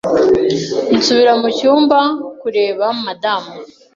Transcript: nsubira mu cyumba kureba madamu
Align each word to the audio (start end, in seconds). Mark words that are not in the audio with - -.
nsubira 0.95 1.33
mu 1.41 1.47
cyumba 1.57 1.99
kureba 2.41 2.85
madamu 3.05 3.51